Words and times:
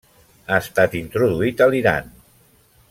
Ha 0.53 0.57
estat 0.61 0.97
introduït 1.01 1.63
a 1.67 1.71
l'Iran. 1.75 2.13